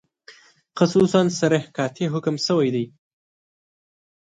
خصوصاً 0.77 1.21
صریح 1.39 1.63
قاطع 1.77 2.05
حکم 2.13 2.35
شوی 2.45 2.69
دی. 2.75 2.85